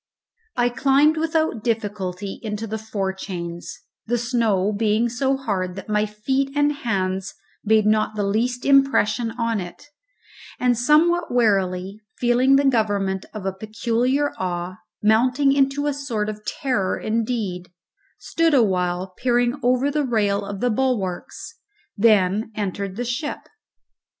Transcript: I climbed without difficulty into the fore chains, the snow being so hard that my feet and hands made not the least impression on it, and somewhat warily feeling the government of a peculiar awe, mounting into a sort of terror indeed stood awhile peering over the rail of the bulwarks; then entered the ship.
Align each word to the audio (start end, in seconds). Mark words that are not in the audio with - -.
I 0.57 0.69
climbed 0.69 1.15
without 1.15 1.63
difficulty 1.63 2.39
into 2.41 2.65
the 2.65 2.79
fore 2.79 3.13
chains, 3.13 3.81
the 4.07 4.17
snow 4.17 4.73
being 4.73 5.09
so 5.09 5.37
hard 5.37 5.75
that 5.75 5.89
my 5.89 6.07
feet 6.07 6.49
and 6.57 6.73
hands 6.73 7.35
made 7.63 7.85
not 7.85 8.15
the 8.15 8.23
least 8.23 8.65
impression 8.65 9.29
on 9.29 9.59
it, 9.61 9.89
and 10.59 10.75
somewhat 10.75 11.31
warily 11.31 12.01
feeling 12.17 12.55
the 12.55 12.65
government 12.65 13.27
of 13.31 13.45
a 13.45 13.53
peculiar 13.53 14.31
awe, 14.39 14.77
mounting 15.03 15.53
into 15.53 15.85
a 15.85 15.93
sort 15.93 16.29
of 16.29 16.43
terror 16.47 16.97
indeed 16.97 17.71
stood 18.17 18.55
awhile 18.55 19.13
peering 19.17 19.59
over 19.61 19.91
the 19.91 20.03
rail 20.03 20.43
of 20.43 20.61
the 20.61 20.71
bulwarks; 20.71 21.59
then 21.95 22.51
entered 22.55 22.95
the 22.95 23.05
ship. 23.05 23.47